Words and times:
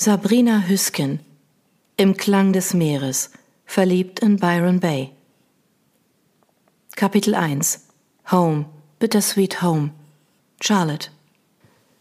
Sabrina 0.00 0.62
Hüsken 0.68 1.18
Im 1.96 2.16
Klang 2.16 2.52
des 2.52 2.72
Meeres 2.72 3.32
Verliebt 3.64 4.20
in 4.20 4.36
Byron 4.36 4.78
Bay. 4.78 5.10
Kapitel 6.94 7.34
1 7.34 7.80
Home 8.30 8.66
Bittersweet 9.00 9.60
Home. 9.60 9.90
Charlotte. 10.60 11.10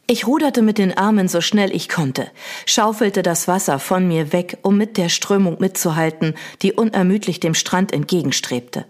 Ich 0.05 0.27
ruderte 0.27 0.61
mit 0.61 0.77
den 0.77 0.95
Armen 0.95 1.27
so 1.27 1.41
schnell 1.41 1.75
ich 1.75 1.89
konnte, 1.89 2.29
schaufelte 2.67 3.23
das 3.23 3.47
Wasser 3.47 3.79
von 3.79 4.07
mir 4.07 4.31
weg, 4.31 4.59
um 4.61 4.77
mit 4.77 4.97
der 4.97 5.09
Strömung 5.09 5.57
mitzuhalten, 5.59 6.35
die 6.61 6.73
unermüdlich 6.73 7.39
dem 7.39 7.55
Strand 7.55 7.93
entgegenstrebte. 7.93 8.85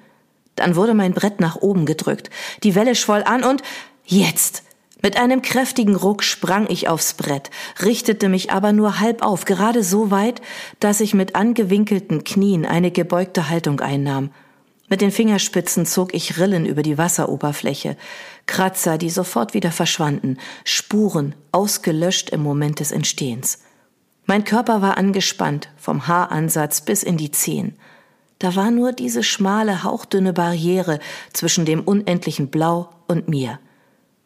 Dann 0.55 0.75
wurde 0.75 0.93
mein 0.93 1.13
Brett 1.13 1.39
nach 1.39 1.55
oben 1.55 1.85
gedrückt, 1.85 2.29
die 2.63 2.75
Welle 2.75 2.93
schwoll 2.93 3.23
an 3.23 3.45
und 3.45 3.61
jetzt 4.03 4.63
mit 5.01 5.17
einem 5.17 5.41
kräftigen 5.41 5.95
Ruck 5.95 6.23
sprang 6.23 6.67
ich 6.69 6.87
aufs 6.87 7.13
Brett, 7.13 7.51
richtete 7.83 8.29
mich 8.29 8.51
aber 8.51 8.73
nur 8.73 8.99
halb 8.99 9.23
auf, 9.23 9.45
gerade 9.45 9.83
so 9.83 10.09
weit, 10.11 10.41
dass 10.79 11.01
ich 11.01 11.13
mit 11.13 11.35
angewinkelten 11.35 12.23
Knien 12.23 12.65
eine 12.65 12.91
gebeugte 12.91 13.49
Haltung 13.49 13.79
einnahm. 13.79 14.31
Mit 14.89 15.01
den 15.01 15.11
Fingerspitzen 15.11 15.85
zog 15.85 16.13
ich 16.13 16.39
Rillen 16.39 16.65
über 16.65 16.81
die 16.81 16.97
Wasseroberfläche, 16.97 17.97
Kratzer, 18.45 18.97
die 18.97 19.09
sofort 19.09 19.53
wieder 19.53 19.71
verschwanden, 19.71 20.37
Spuren, 20.63 21.35
ausgelöscht 21.51 22.29
im 22.29 22.41
Moment 22.41 22.79
des 22.79 22.91
Entstehens. 22.91 23.59
Mein 24.25 24.45
Körper 24.45 24.81
war 24.81 24.97
angespannt, 24.97 25.69
vom 25.77 26.07
Haaransatz 26.07 26.81
bis 26.81 27.03
in 27.03 27.17
die 27.17 27.31
Zehen. 27.31 27.77
Da 28.39 28.55
war 28.55 28.71
nur 28.71 28.93
diese 28.93 29.23
schmale, 29.23 29.83
hauchdünne 29.83 30.33
Barriere 30.33 30.99
zwischen 31.33 31.65
dem 31.65 31.81
unendlichen 31.81 32.49
Blau 32.49 32.89
und 33.07 33.27
mir. 33.27 33.59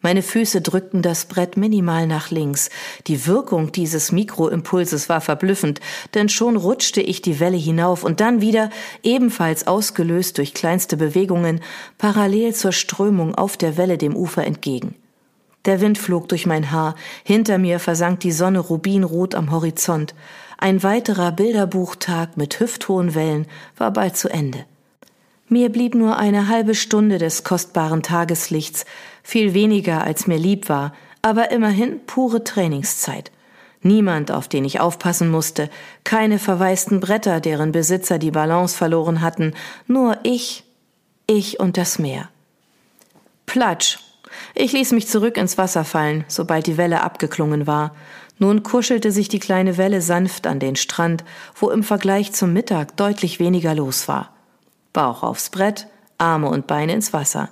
Meine 0.02 0.22
Füße 0.22 0.60
drückten 0.60 1.00
das 1.00 1.26
Brett 1.26 1.56
minimal 1.56 2.08
nach 2.08 2.30
links. 2.30 2.70
Die 3.06 3.26
Wirkung 3.26 3.70
dieses 3.70 4.10
Mikroimpulses 4.10 5.08
war 5.08 5.20
verblüffend, 5.20 5.80
denn 6.14 6.28
schon 6.28 6.56
rutschte 6.56 7.00
ich 7.00 7.22
die 7.22 7.38
Welle 7.38 7.56
hinauf 7.56 8.02
und 8.02 8.20
dann 8.20 8.40
wieder, 8.40 8.70
ebenfalls 9.04 9.68
ausgelöst 9.68 10.38
durch 10.38 10.54
kleinste 10.54 10.96
Bewegungen, 10.96 11.60
parallel 11.98 12.52
zur 12.52 12.72
Strömung 12.72 13.36
auf 13.36 13.56
der 13.56 13.76
Welle 13.76 13.96
dem 13.96 14.16
Ufer 14.16 14.44
entgegen. 14.44 14.96
Der 15.66 15.80
Wind 15.80 15.98
flog 15.98 16.28
durch 16.28 16.46
mein 16.46 16.72
Haar, 16.72 16.96
hinter 17.22 17.58
mir 17.58 17.78
versank 17.78 18.18
die 18.20 18.32
Sonne 18.32 18.58
rubinrot 18.58 19.36
am 19.36 19.52
Horizont. 19.52 20.14
Ein 20.58 20.82
weiterer 20.82 21.30
Bilderbuchtag 21.30 22.36
mit 22.36 22.58
hüfthohen 22.58 23.14
Wellen 23.14 23.46
war 23.76 23.92
bald 23.92 24.16
zu 24.16 24.28
Ende. 24.28 24.64
Mir 25.48 25.68
blieb 25.68 25.94
nur 25.94 26.16
eine 26.16 26.48
halbe 26.48 26.74
Stunde 26.74 27.18
des 27.18 27.44
kostbaren 27.44 28.02
Tageslichts, 28.02 28.84
viel 29.22 29.54
weniger 29.54 30.02
als 30.02 30.26
mir 30.26 30.38
lieb 30.38 30.68
war, 30.68 30.92
aber 31.22 31.50
immerhin 31.50 32.00
pure 32.06 32.44
Trainingszeit. 32.44 33.30
Niemand, 33.82 34.30
auf 34.30 34.46
den 34.48 34.64
ich 34.64 34.80
aufpassen 34.80 35.28
musste, 35.28 35.68
keine 36.04 36.38
verwaisten 36.38 37.00
Bretter, 37.00 37.40
deren 37.40 37.72
Besitzer 37.72 38.18
die 38.18 38.30
Balance 38.30 38.76
verloren 38.76 39.20
hatten, 39.20 39.54
nur 39.86 40.18
ich, 40.22 40.64
ich 41.26 41.58
und 41.58 41.76
das 41.76 41.98
Meer. 41.98 42.28
Platsch. 43.46 43.98
Ich 44.54 44.72
ließ 44.72 44.92
mich 44.92 45.08
zurück 45.08 45.36
ins 45.36 45.58
Wasser 45.58 45.84
fallen, 45.84 46.24
sobald 46.28 46.66
die 46.66 46.76
Welle 46.76 47.02
abgeklungen 47.02 47.66
war. 47.66 47.94
Nun 48.38 48.62
kuschelte 48.62 49.12
sich 49.12 49.28
die 49.28 49.38
kleine 49.38 49.76
Welle 49.76 50.00
sanft 50.00 50.46
an 50.46 50.58
den 50.58 50.76
Strand, 50.76 51.24
wo 51.54 51.70
im 51.70 51.82
Vergleich 51.82 52.32
zum 52.32 52.52
Mittag 52.52 52.96
deutlich 52.96 53.40
weniger 53.40 53.74
los 53.74 54.08
war. 54.08 54.30
Bauch 54.92 55.22
aufs 55.22 55.50
Brett, 55.50 55.86
Arme 56.18 56.48
und 56.48 56.66
Beine 56.66 56.92
ins 56.92 57.12
Wasser. 57.12 57.50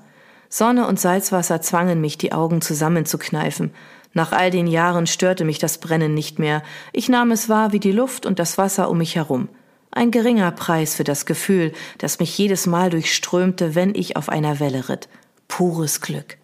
Sonne 0.53 0.89
und 0.89 0.99
Salzwasser 0.99 1.63
zwangen 1.63 2.01
mich, 2.01 2.19
die 2.19 2.33
Augen 2.33 2.61
zusammenzukneifen. 2.61 3.71
Nach 4.13 4.33
all 4.33 4.51
den 4.51 4.67
Jahren 4.67 5.07
störte 5.07 5.45
mich 5.45 5.61
das 5.61 5.79
Brennen 5.79 6.13
nicht 6.13 6.41
mehr. 6.41 6.65
Ich 6.93 7.09
nahm 7.09 7.31
es 7.31 7.49
wahr 7.49 7.73
wie 7.73 7.79
die 7.79 7.93
Luft 7.93 8.27
und 8.27 8.41
das 8.41 8.59
Wasser 8.59 8.91
um 8.91 8.99
mich 8.99 9.15
herum. 9.15 9.49
Ein 9.93 10.11
geringer 10.11 10.51
Preis 10.51 10.97
für 10.97 11.05
das 11.05 11.25
Gefühl, 11.25 11.73
das 11.99 12.19
mich 12.19 12.37
jedes 12.37 12.67
Mal 12.67 12.91
durchströmte, 12.91 13.77
wenn 13.77 13.95
ich 13.95 14.17
auf 14.17 14.29
einer 14.29 14.59
Welle 14.59 14.89
ritt. 14.89 15.09
Pures 15.47 16.01
Glück. 16.01 16.37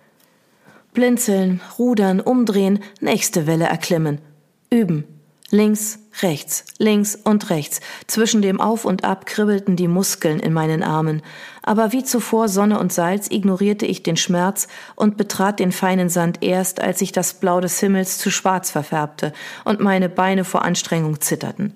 Blinzeln, 0.95 1.61
rudern, 1.77 2.21
umdrehen, 2.21 2.78
nächste 3.00 3.49
Welle 3.49 3.66
erklimmen. 3.66 4.21
Üben, 4.71 5.05
Links, 5.50 5.99
rechts, 6.22 6.65
links 6.78 7.16
und 7.16 7.50
rechts. 7.50 7.81
Zwischen 8.06 8.43
dem 8.43 8.60
Auf 8.60 8.84
und 8.84 9.04
Ab 9.04 9.27
kribbelten 9.27 9.77
die 9.77 9.88
Muskeln 9.88 10.41
in 10.41 10.53
meinen 10.53 10.82
Armen. 10.82 11.22
Aber 11.62 11.93
wie 11.93 12.04
zuvor 12.04 12.49
Sonne 12.49 12.78
und 12.78 12.93
Salz 12.93 13.28
ignorierte 13.31 13.87
ich 13.87 14.03
den 14.03 14.16
Schmerz 14.16 14.69
und 14.94 15.16
betrat 15.16 15.59
den 15.59 15.72
feinen 15.72 16.09
Sand 16.09 16.43
erst, 16.43 16.81
als 16.81 16.99
sich 16.99 17.12
das 17.12 17.34
Blau 17.34 17.60
des 17.60 17.81
Himmels 17.81 18.19
zu 18.19 18.31
schwarz 18.31 18.71
verfärbte 18.71 19.32
und 19.65 19.81
meine 19.81 20.09
Beine 20.09 20.44
vor 20.44 20.65
Anstrengung 20.65 21.21
zitterten. 21.21 21.72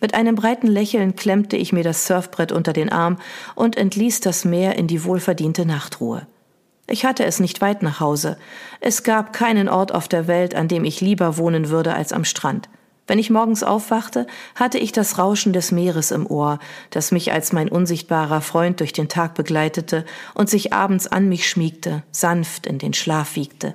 Mit 0.00 0.14
einem 0.14 0.34
breiten 0.34 0.66
Lächeln 0.66 1.14
klemmte 1.14 1.56
ich 1.56 1.72
mir 1.72 1.84
das 1.84 2.06
Surfbrett 2.06 2.50
unter 2.50 2.72
den 2.72 2.90
Arm 2.90 3.18
und 3.54 3.76
entließ 3.76 4.18
das 4.20 4.44
Meer 4.44 4.76
in 4.76 4.88
die 4.88 5.04
wohlverdiente 5.04 5.64
Nachtruhe. 5.64 6.26
Ich 6.88 7.04
hatte 7.04 7.24
es 7.24 7.38
nicht 7.38 7.60
weit 7.60 7.84
nach 7.84 8.00
Hause. 8.00 8.36
Es 8.80 9.04
gab 9.04 9.32
keinen 9.32 9.68
Ort 9.68 9.94
auf 9.94 10.08
der 10.08 10.26
Welt, 10.26 10.56
an 10.56 10.66
dem 10.66 10.84
ich 10.84 11.00
lieber 11.00 11.38
wohnen 11.38 11.70
würde 11.70 11.94
als 11.94 12.12
am 12.12 12.24
Strand. 12.24 12.68
Wenn 13.12 13.18
ich 13.18 13.28
morgens 13.28 13.62
aufwachte, 13.62 14.26
hatte 14.54 14.78
ich 14.78 14.90
das 14.90 15.18
Rauschen 15.18 15.52
des 15.52 15.70
Meeres 15.70 16.12
im 16.12 16.26
Ohr, 16.26 16.58
das 16.88 17.12
mich 17.12 17.30
als 17.30 17.52
mein 17.52 17.68
unsichtbarer 17.68 18.40
Freund 18.40 18.80
durch 18.80 18.94
den 18.94 19.10
Tag 19.10 19.34
begleitete 19.34 20.06
und 20.32 20.48
sich 20.48 20.72
abends 20.72 21.08
an 21.08 21.28
mich 21.28 21.46
schmiegte, 21.46 22.04
sanft 22.10 22.66
in 22.66 22.78
den 22.78 22.94
Schlaf 22.94 23.36
wiegte. 23.36 23.74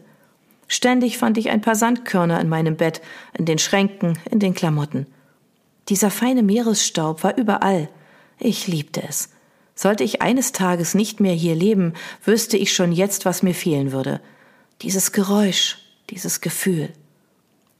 Ständig 0.67 1.19
fand 1.19 1.37
ich 1.37 1.51
ein 1.51 1.61
paar 1.61 1.75
Sandkörner 1.75 2.41
in 2.41 2.49
meinem 2.49 2.77
Bett, 2.77 2.99
in 3.37 3.45
den 3.45 3.59
Schränken, 3.59 4.17
in 4.31 4.39
den 4.39 4.55
Klamotten. 4.55 5.05
Dieser 5.87 6.09
feine 6.09 6.41
Meeresstaub 6.41 7.23
war 7.23 7.37
überall. 7.37 7.89
Ich 8.39 8.65
liebte 8.65 9.03
es. 9.07 9.29
Sollte 9.75 10.03
ich 10.03 10.23
eines 10.23 10.51
Tages 10.51 10.95
nicht 10.95 11.19
mehr 11.19 11.33
hier 11.33 11.53
leben, 11.53 11.93
wüsste 12.25 12.57
ich 12.57 12.73
schon 12.73 12.91
jetzt, 12.91 13.23
was 13.23 13.43
mir 13.43 13.53
fehlen 13.53 13.91
würde. 13.91 14.19
Dieses 14.81 15.11
Geräusch, 15.11 15.77
dieses 16.09 16.41
Gefühl. 16.41 16.91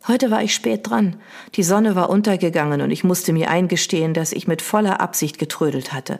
Heute 0.07 0.31
war 0.31 0.41
ich 0.41 0.55
spät 0.55 0.89
dran. 0.89 1.17
Die 1.55 1.63
Sonne 1.63 1.95
war 1.95 2.09
untergegangen 2.09 2.81
und 2.81 2.91
ich 2.91 3.03
musste 3.03 3.33
mir 3.33 3.49
eingestehen, 3.49 4.13
dass 4.13 4.31
ich 4.31 4.47
mit 4.47 4.61
voller 4.61 5.01
Absicht 5.01 5.37
getrödelt 5.37 5.91
hatte. 5.91 6.19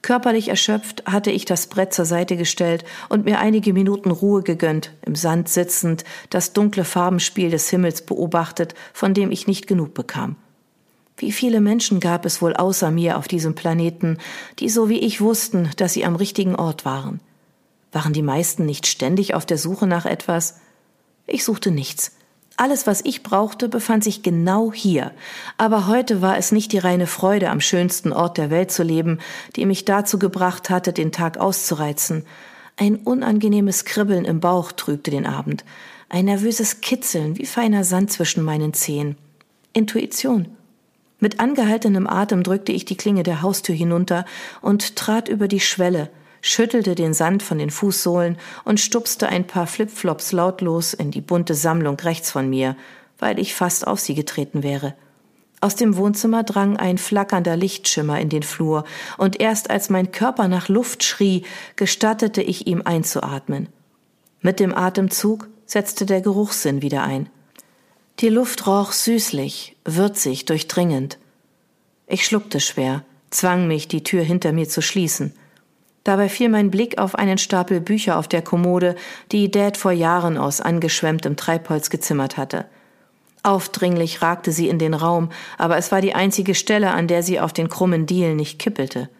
Körperlich 0.00 0.48
erschöpft 0.48 1.02
hatte 1.06 1.30
ich 1.30 1.44
das 1.44 1.66
Brett 1.66 1.92
zur 1.92 2.06
Seite 2.06 2.36
gestellt 2.36 2.84
und 3.08 3.26
mir 3.26 3.40
einige 3.40 3.74
Minuten 3.74 4.10
Ruhe 4.10 4.42
gegönnt, 4.42 4.92
im 5.04 5.14
Sand 5.14 5.48
sitzend, 5.48 6.04
das 6.30 6.52
dunkle 6.54 6.84
Farbenspiel 6.84 7.50
des 7.50 7.68
Himmels 7.68 8.02
beobachtet, 8.02 8.74
von 8.94 9.12
dem 9.12 9.30
ich 9.30 9.46
nicht 9.46 9.66
genug 9.66 9.92
bekam. 9.92 10.36
Wie 11.18 11.32
viele 11.32 11.60
Menschen 11.60 12.00
gab 12.00 12.24
es 12.24 12.40
wohl 12.40 12.54
außer 12.54 12.90
mir 12.92 13.18
auf 13.18 13.28
diesem 13.28 13.54
Planeten, 13.54 14.18
die 14.60 14.68
so 14.68 14.88
wie 14.88 15.00
ich 15.00 15.20
wussten, 15.20 15.68
dass 15.76 15.92
sie 15.92 16.04
am 16.04 16.16
richtigen 16.16 16.54
Ort 16.54 16.84
waren? 16.84 17.20
Waren 17.90 18.12
die 18.12 18.22
meisten 18.22 18.64
nicht 18.64 18.86
ständig 18.86 19.34
auf 19.34 19.44
der 19.44 19.58
Suche 19.58 19.86
nach 19.88 20.06
etwas? 20.06 20.60
Ich 21.26 21.44
suchte 21.44 21.72
nichts. 21.72 22.17
Alles, 22.58 22.88
was 22.88 23.02
ich 23.04 23.22
brauchte, 23.22 23.68
befand 23.68 24.02
sich 24.02 24.24
genau 24.24 24.72
hier. 24.72 25.12
Aber 25.58 25.86
heute 25.86 26.22
war 26.22 26.36
es 26.38 26.50
nicht 26.50 26.72
die 26.72 26.78
reine 26.78 27.06
Freude, 27.06 27.50
am 27.50 27.60
schönsten 27.60 28.12
Ort 28.12 28.36
der 28.36 28.50
Welt 28.50 28.72
zu 28.72 28.82
leben, 28.82 29.20
die 29.54 29.64
mich 29.64 29.84
dazu 29.84 30.18
gebracht 30.18 30.68
hatte, 30.68 30.92
den 30.92 31.12
Tag 31.12 31.38
auszureizen. 31.38 32.26
Ein 32.76 32.96
unangenehmes 32.96 33.84
Kribbeln 33.84 34.24
im 34.24 34.40
Bauch 34.40 34.72
trübte 34.72 35.12
den 35.12 35.24
Abend. 35.24 35.64
Ein 36.08 36.24
nervöses 36.24 36.80
Kitzeln 36.80 37.38
wie 37.38 37.46
feiner 37.46 37.84
Sand 37.84 38.10
zwischen 38.10 38.42
meinen 38.42 38.74
Zehen. 38.74 39.14
Intuition. 39.72 40.48
Mit 41.20 41.38
angehaltenem 41.38 42.08
Atem 42.08 42.42
drückte 42.42 42.72
ich 42.72 42.84
die 42.84 42.96
Klinge 42.96 43.22
der 43.22 43.40
Haustür 43.40 43.76
hinunter 43.76 44.24
und 44.62 44.96
trat 44.96 45.28
über 45.28 45.46
die 45.46 45.60
Schwelle, 45.60 46.10
schüttelte 46.40 46.94
den 46.94 47.14
Sand 47.14 47.42
von 47.42 47.58
den 47.58 47.70
Fußsohlen 47.70 48.38
und 48.64 48.80
stupste 48.80 49.28
ein 49.28 49.46
paar 49.46 49.66
Flipflops 49.66 50.32
lautlos 50.32 50.94
in 50.94 51.10
die 51.10 51.20
bunte 51.20 51.54
Sammlung 51.54 51.98
rechts 52.00 52.30
von 52.30 52.48
mir, 52.48 52.76
weil 53.18 53.38
ich 53.38 53.54
fast 53.54 53.86
auf 53.86 54.00
sie 54.00 54.14
getreten 54.14 54.62
wäre. 54.62 54.94
Aus 55.60 55.74
dem 55.74 55.96
Wohnzimmer 55.96 56.44
drang 56.44 56.76
ein 56.76 56.98
flackernder 56.98 57.56
Lichtschimmer 57.56 58.20
in 58.20 58.28
den 58.28 58.44
Flur, 58.44 58.84
und 59.16 59.40
erst 59.40 59.70
als 59.70 59.90
mein 59.90 60.12
Körper 60.12 60.46
nach 60.46 60.68
Luft 60.68 61.02
schrie, 61.02 61.44
gestattete 61.74 62.42
ich 62.42 62.68
ihm 62.68 62.82
einzuatmen. 62.84 63.68
Mit 64.40 64.60
dem 64.60 64.72
Atemzug 64.74 65.48
setzte 65.66 66.06
der 66.06 66.20
Geruchssinn 66.20 66.80
wieder 66.80 67.02
ein. 67.02 67.28
Die 68.20 68.28
Luft 68.28 68.66
roch 68.66 68.92
süßlich, 68.92 69.76
würzig, 69.84 70.44
durchdringend. 70.44 71.18
Ich 72.06 72.24
schluckte 72.24 72.60
schwer, 72.60 73.04
zwang 73.30 73.66
mich, 73.66 73.88
die 73.88 74.04
Tür 74.04 74.22
hinter 74.22 74.52
mir 74.52 74.68
zu 74.68 74.80
schließen. 74.80 75.34
Dabei 76.08 76.30
fiel 76.30 76.48
mein 76.48 76.70
Blick 76.70 76.96
auf 76.96 77.16
einen 77.16 77.36
Stapel 77.36 77.82
Bücher 77.82 78.16
auf 78.16 78.28
der 78.28 78.40
Kommode, 78.40 78.94
die 79.30 79.50
Dad 79.50 79.76
vor 79.76 79.92
Jahren 79.92 80.38
aus 80.38 80.62
angeschwemmtem 80.62 81.36
Treibholz 81.36 81.90
gezimmert 81.90 82.38
hatte. 82.38 82.64
Aufdringlich 83.42 84.22
ragte 84.22 84.50
sie 84.50 84.70
in 84.70 84.78
den 84.78 84.94
Raum, 84.94 85.28
aber 85.58 85.76
es 85.76 85.92
war 85.92 86.00
die 86.00 86.14
einzige 86.14 86.54
Stelle, 86.54 86.92
an 86.92 87.08
der 87.08 87.22
sie 87.22 87.38
auf 87.40 87.52
den 87.52 87.68
krummen 87.68 88.06
Dielen 88.06 88.36
nicht 88.36 88.58
kippelte. 88.58 89.10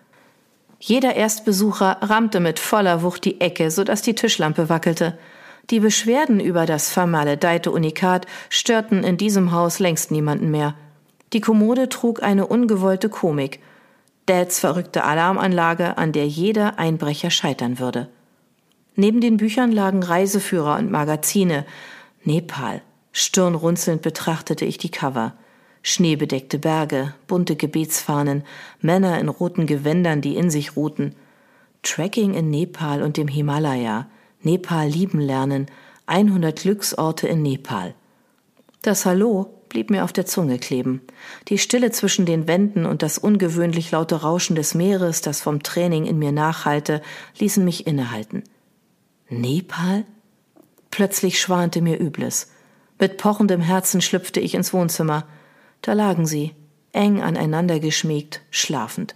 Jeder 0.81 1.15
Erstbesucher 1.15 1.99
rammte 2.01 2.41
mit 2.41 2.59
voller 2.59 3.03
Wucht 3.03 3.27
die 3.27 3.39
Ecke, 3.39 3.71
so 3.71 3.85
dass 3.85 4.01
die 4.01 4.15
Tischlampe 4.15 4.71
wackelte. 4.71 5.19
Die 5.69 5.81
Beschwerden 5.81 6.41
über 6.41 6.65
das 6.65 6.91
vermaledeite 6.91 7.71
Unikat 7.71 8.25
störten 8.49 9.05
in 9.05 9.19
diesem 9.19 9.53
Haus 9.53 9.79
längst 9.79 10.11
niemanden 10.11 10.51
mehr. 10.51 10.75
Die 11.35 11.43
Kommode 11.43 11.91
trug 11.91 12.23
eine 12.23 12.47
ungewollte 12.47 13.11
Komik. 13.11 13.61
Dads 14.29 14.61
verrückte 14.61 15.05
Alarmanlage, 15.05 15.97
an 15.97 16.13
der 16.13 16.29
jeder 16.29 16.79
Einbrecher 16.79 17.31
scheitern 17.31 17.79
würde. 17.79 18.09
Neben 18.95 19.21
den 19.21 19.39
Büchern 19.39 19.73
lagen 19.73 20.03
Reiseführer 20.03 20.77
und 20.77 20.91
Magazine. 20.91 21.65
Nepal. 22.25 22.83
Stirnrunzelnd 23.13 24.03
betrachtete 24.03 24.65
ich 24.65 24.77
die 24.77 24.91
Cover. 24.91 25.35
Schneebedeckte 25.83 26.59
Berge, 26.59 27.15
bunte 27.27 27.57
Gebetsfahnen, 27.57 28.43
Männer 28.81 29.19
in 29.19 29.29
roten 29.29 29.67
Gewändern, 29.67 30.21
die 30.21 30.37
in 30.37 30.51
sich 30.51 30.77
ruhten. 30.77 31.15
Trekking 31.83 32.35
in 32.35 32.51
Nepal 32.51 33.03
und 33.03 33.17
dem 33.17 33.29
Himalaya. 33.29 34.09
Nepal 34.43 34.89
lieben 34.89 35.21
lernen. 35.21 35.67
100 36.07 36.61
Glücksorte 36.61 37.29
in 37.29 37.43
Nepal. 37.43 37.95
Das 38.83 39.07
Hallo 39.07 39.58
blieb 39.69 39.91
mir 39.91 40.05
auf 40.05 40.13
der 40.13 40.27
Zunge 40.27 40.59
kleben. 40.59 41.03
Die 41.49 41.59
Stille 41.59 41.91
zwischen 41.91 42.27
den 42.27 42.47
Wänden 42.49 42.87
und 42.87 43.03
das 43.03 43.19
ungewöhnlich 43.19 43.91
laute 43.91 44.17
Rauschen 44.23 44.57
des 44.57 44.75
Meeres, 44.75 45.21
das 45.21 45.41
vom 45.41 45.63
Training 45.63 46.07
in 46.07 46.19
mir 46.19 46.33
nachhallte, 46.33 47.03
ließen 47.39 47.65
mich 47.65 47.87
innehalten. 47.87 48.45
Nepal? 49.29 50.05
Plötzlich 50.91 51.41
schwante 51.41 51.83
mir 51.83 52.01
Übles. 52.01 52.51
Mit 52.99 53.19
pochendem 53.19 53.61
Herzen 53.61 54.01
schlüpfte 54.01 54.41
ich 54.41 54.55
ins 54.55 54.73
Wohnzimmer. 54.73 55.27
Da 55.83 55.93
lagen 55.93 56.27
sie, 56.27 56.55
eng 56.93 57.23
aneinander 57.23 57.79
geschmiegt, 57.79 58.41
schlafend. 58.51 59.15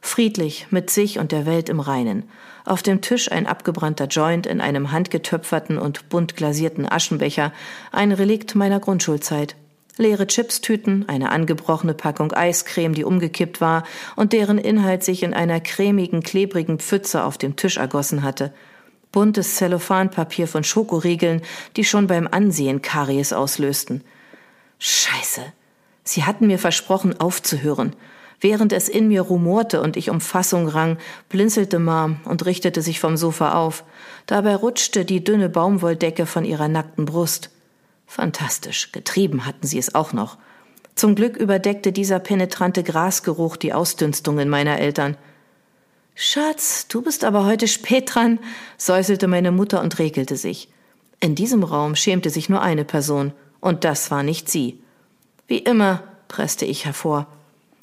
Friedlich, 0.00 0.68
mit 0.70 0.90
sich 0.90 1.18
und 1.18 1.32
der 1.32 1.44
Welt 1.44 1.68
im 1.68 1.80
Reinen. 1.80 2.24
Auf 2.64 2.82
dem 2.82 3.00
Tisch 3.00 3.30
ein 3.30 3.46
abgebrannter 3.46 4.06
Joint 4.06 4.46
in 4.46 4.60
einem 4.60 4.92
handgetöpferten 4.92 5.78
und 5.78 6.08
bunt 6.08 6.36
glasierten 6.36 6.90
Aschenbecher, 6.90 7.52
ein 7.92 8.12
Relikt 8.12 8.54
meiner 8.54 8.80
Grundschulzeit. 8.80 9.56
Leere 9.98 10.26
Chipstüten, 10.26 11.06
eine 11.08 11.30
angebrochene 11.30 11.92
Packung 11.94 12.32
Eiscreme, 12.32 12.94
die 12.94 13.04
umgekippt 13.04 13.60
war 13.60 13.84
und 14.16 14.32
deren 14.32 14.58
Inhalt 14.58 15.04
sich 15.04 15.22
in 15.22 15.34
einer 15.34 15.60
cremigen, 15.60 16.22
klebrigen 16.22 16.78
Pfütze 16.78 17.24
auf 17.24 17.36
dem 17.36 17.56
Tisch 17.56 17.76
ergossen 17.76 18.22
hatte– 18.22 18.54
buntes 19.12 19.56
Zellophanpapier 19.56 20.46
von 20.46 20.64
Schokoriegeln, 20.64 21.42
die 21.76 21.84
schon 21.84 22.06
beim 22.06 22.28
Ansehen 22.30 22.82
Karies 22.82 23.32
auslösten. 23.32 24.02
Scheiße. 24.78 25.42
Sie 26.04 26.24
hatten 26.24 26.46
mir 26.46 26.58
versprochen, 26.58 27.18
aufzuhören. 27.20 27.94
Während 28.40 28.72
es 28.72 28.88
in 28.88 29.08
mir 29.08 29.22
rumorte 29.22 29.82
und 29.82 29.96
ich 29.96 30.10
um 30.10 30.20
Fassung 30.20 30.68
rang, 30.68 30.98
blinzelte 31.28 31.80
Mom 31.80 32.18
und 32.24 32.46
richtete 32.46 32.82
sich 32.82 33.00
vom 33.00 33.16
Sofa 33.16 33.54
auf. 33.54 33.82
Dabei 34.26 34.54
rutschte 34.54 35.04
die 35.04 35.24
dünne 35.24 35.48
Baumwolldecke 35.48 36.24
von 36.24 36.44
ihrer 36.44 36.68
nackten 36.68 37.04
Brust. 37.04 37.50
Fantastisch, 38.08 38.90
getrieben 38.90 39.44
hatten 39.44 39.66
sie 39.66 39.78
es 39.78 39.94
auch 39.94 40.12
noch. 40.12 40.38
Zum 40.94 41.14
Glück 41.14 41.36
überdeckte 41.36 41.92
dieser 41.92 42.18
penetrante 42.18 42.82
Grasgeruch 42.82 43.56
die 43.56 43.72
Ausdünstungen 43.72 44.48
meiner 44.48 44.78
Eltern. 44.78 45.16
Schatz, 46.16 46.88
du 46.88 47.02
bist 47.02 47.22
aber 47.22 47.44
heute 47.44 47.68
spät 47.68 48.12
dran, 48.12 48.40
säuselte 48.78 49.28
meine 49.28 49.52
Mutter 49.52 49.80
und 49.82 50.00
regelte 50.00 50.36
sich. 50.36 50.68
In 51.20 51.34
diesem 51.36 51.62
Raum 51.62 51.94
schämte 51.94 52.30
sich 52.30 52.48
nur 52.48 52.62
eine 52.62 52.84
Person, 52.84 53.32
und 53.60 53.84
das 53.84 54.10
war 54.10 54.22
nicht 54.22 54.48
sie. 54.48 54.80
Wie 55.46 55.58
immer, 55.58 56.02
presste 56.26 56.64
ich 56.64 56.86
hervor. 56.86 57.26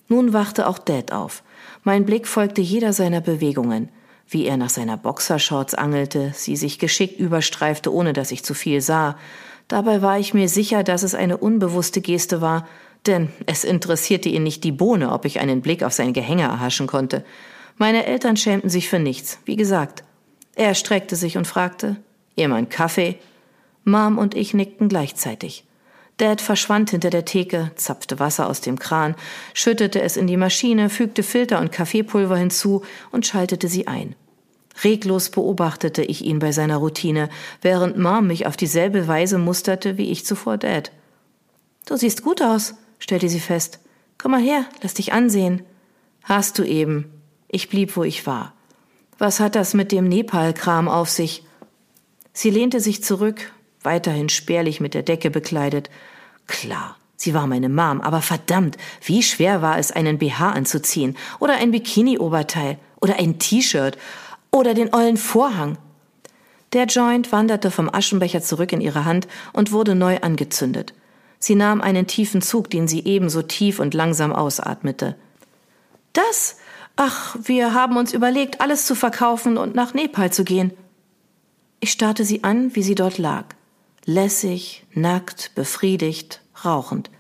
Nun 0.08 0.34
wachte 0.34 0.68
auch 0.68 0.80
Dad 0.80 1.12
auf. 1.12 1.44
Mein 1.84 2.06
Blick 2.06 2.28
folgte 2.28 2.62
jeder 2.62 2.94
seiner 2.94 3.22
Bewegungen, 3.22 3.90
wie 4.28 4.46
er 4.46 4.58
nach 4.58 4.70
seiner 4.70 4.98
Boxershorts 4.98 5.76
angelte, 5.76 6.32
sie 6.34 6.56
sich 6.56 6.80
geschickt 6.80 7.20
überstreifte, 7.20 7.94
ohne 7.94 8.12
dass 8.14 8.32
ich 8.32 8.44
zu 8.44 8.54
viel 8.54 8.82
sah. 8.82 9.18
Dabei 9.68 10.02
war 10.02 10.20
ich 10.20 10.34
mir 10.34 10.48
sicher, 10.48 10.84
dass 10.84 11.04
es 11.04 11.16
eine 11.16 11.38
unbewusste 11.38 12.02
Geste 12.02 12.42
war, 12.42 12.68
denn 13.08 13.30
es 13.46 13.64
interessierte 13.64 14.30
ihn 14.30 14.44
nicht 14.44 14.64
die 14.64 14.72
Bohne, 14.72 15.12
ob 15.12 15.26
ich 15.26 15.40
einen 15.40 15.62
Blick 15.62 15.84
auf 15.84 15.94
sein 15.94 16.14
Gehänge 16.14 16.44
erhaschen 16.44 16.88
konnte. 16.88 17.26
Meine 17.78 18.06
Eltern 18.06 18.38
schämten 18.38 18.70
sich 18.70 18.90
für 18.90 19.00
nichts, 19.00 19.40
wie 19.46 19.56
gesagt. 19.56 20.04
Er 20.56 20.76
streckte 20.76 21.16
sich 21.16 21.38
und 21.38 21.48
fragte, 21.48 21.98
ihr 22.36 22.48
mein 22.48 22.70
Kaffee? 22.70 23.20
Mom 23.84 24.18
und 24.18 24.36
ich 24.36 24.54
nickten 24.54 24.88
gleichzeitig. 24.88 25.66
Dad 26.18 26.40
verschwand 26.40 26.92
hinter 26.92 27.10
der 27.10 27.26
Theke, 27.26 27.72
zapfte 27.76 28.20
Wasser 28.20 28.48
aus 28.48 28.62
dem 28.62 28.80
Kran, 28.80 29.16
schüttete 29.54 30.02
es 30.02 30.16
in 30.16 30.28
die 30.28 30.38
Maschine, 30.38 30.90
fügte 30.90 31.24
Filter 31.24 31.60
und 31.60 31.74
Kaffeepulver 31.74 32.38
hinzu 32.38 32.84
und 33.12 33.26
schaltete 33.26 33.68
sie 33.68 33.88
ein. 33.88 34.16
Reglos 34.84 35.30
beobachtete 35.30 36.04
ich 36.04 36.26
ihn 36.26 36.40
bei 36.40 36.52
seiner 36.52 36.78
Routine, 36.78 37.30
während 37.62 37.98
Mom 37.98 38.28
mich 38.28 38.46
auf 38.46 38.58
dieselbe 38.58 39.08
Weise 39.08 39.38
musterte 39.38 39.98
wie 39.98 40.12
ich 40.12 40.26
zuvor 40.26 40.58
Dad. 40.58 40.92
Du 41.86 41.96
siehst 41.96 42.24
gut 42.24 42.42
aus, 42.42 42.76
stellte 43.00 43.30
sie 43.30 43.40
fest. 43.40 43.80
Komm 44.18 44.32
mal 44.32 44.42
her, 44.42 44.66
lass 44.82 44.96
dich 44.96 45.14
ansehen. 45.14 45.62
Hast 46.24 46.58
du 46.58 46.64
eben, 46.64 47.12
ich 47.48 47.70
blieb, 47.70 47.96
wo 47.96 48.04
ich 48.04 48.26
war. 48.26 48.54
Was 49.18 49.40
hat 49.40 49.56
das 49.56 49.74
mit 49.74 49.92
dem 49.92 50.10
Nepal-Kram 50.10 50.90
auf 50.90 51.10
sich? 51.10 51.44
Sie 52.34 52.50
lehnte 52.50 52.82
sich 52.82 53.04
zurück, 53.04 53.54
weiterhin 53.82 54.28
spärlich 54.28 54.82
mit 54.82 54.94
der 54.94 55.04
Decke 55.04 55.30
bekleidet. 55.30 55.90
Klar, 56.48 56.98
sie 57.16 57.34
war 57.34 57.48
meine 57.48 57.70
Mom, 57.70 58.02
aber 58.02 58.22
verdammt, 58.22 58.78
wie 59.06 59.24
schwer 59.24 59.62
war 59.62 59.78
es, 59.78 59.92
einen 59.92 60.18
BH 60.18 60.52
anzuziehen 60.52 61.16
oder 61.40 61.54
ein 61.54 61.72
Bikini-Oberteil 61.72 62.78
oder 63.00 63.20
ein 63.20 63.40
T-Shirt 63.40 63.98
oder 64.56 64.74
den 64.74 64.94
ollen 64.94 65.18
Vorhang. 65.18 65.78
Der 66.72 66.86
Joint 66.86 67.32
wanderte 67.32 67.72
vom 67.72 67.94
Aschenbecher 67.94 68.42
zurück 68.42 68.72
in 68.72 68.82
ihre 68.82 69.06
Hand 69.06 69.28
und 69.54 69.72
wurde 69.72 69.96
neu 69.96 70.20
angezündet. 70.22 70.94
Sie 71.40 71.56
nahm 71.56 71.82
einen 71.82 72.08
tiefen 72.08 72.42
Zug, 72.42 72.70
den 72.70 72.88
sie 72.88 73.06
ebenso 73.06 73.42
tief 73.42 73.80
und 73.80 73.94
langsam 73.94 74.34
ausatmete. 74.34 75.16
Das 76.14 76.58
Ach, 76.96 77.36
wir 77.44 77.74
haben 77.74 77.98
uns 77.98 78.14
überlegt, 78.14 78.62
alles 78.62 78.86
zu 78.86 78.96
verkaufen 78.96 79.58
und 79.58 79.76
nach 79.76 79.94
Nepal 79.94 80.32
zu 80.32 80.46
gehen. 80.46 80.72
Ich 81.82 81.92
starrte 81.92 82.24
sie 82.24 82.46
an, 82.46 82.74
wie 82.74 82.84
sie 82.84 82.96
dort 82.96 83.18
lag. 83.18 83.48
Lässig, 84.06 84.86
nackt, 84.94 85.52
befriedigt, 85.56 86.42
rauchend. 86.64 87.12